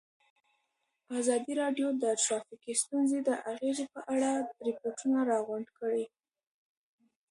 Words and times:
ازادي 1.19 1.53
راډیو 1.61 1.87
د 2.03 2.05
ټرافیکي 2.23 2.73
ستونزې 2.83 3.19
د 3.27 3.29
اغېزو 3.51 3.85
په 3.93 4.01
اړه 4.13 4.31
ریپوټونه 4.65 5.17
راغونډ 5.31 5.67
کړي. 5.79 6.05